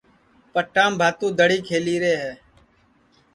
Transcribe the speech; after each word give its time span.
پٹام 0.53 0.91
بھاتُو 0.99 1.27
دؔڑی 1.37 1.57
کھیلی 1.67 1.95
رے 2.03 2.13
ہے 2.23 2.31